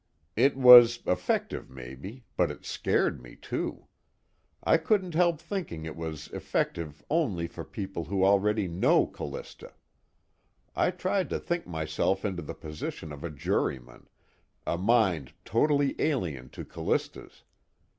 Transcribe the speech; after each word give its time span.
It 0.35 0.57
was 0.57 1.01
effective, 1.05 1.69
maybe, 1.69 2.23
but 2.35 2.49
it 2.49 2.65
scared 2.65 3.21
me 3.21 3.35
too. 3.35 3.85
I 4.63 4.77
couldn't 4.77 5.13
help 5.13 5.39
thinking 5.39 5.85
it 5.85 5.95
was 5.95 6.27
effective 6.29 7.05
only 7.07 7.45
for 7.45 7.63
people 7.63 8.05
who 8.05 8.25
already 8.25 8.67
know 8.67 9.05
Callista. 9.05 9.73
I 10.75 10.89
tried 10.89 11.29
to 11.29 11.39
think 11.39 11.67
myself 11.67 12.25
into 12.25 12.41
the 12.41 12.55
position 12.55 13.11
of 13.11 13.23
a 13.23 13.29
juryman, 13.29 14.09
a 14.65 14.75
mind 14.75 15.33
totally 15.45 15.93
alien 15.99 16.49
to 16.49 16.65
Callista's. 16.65 17.43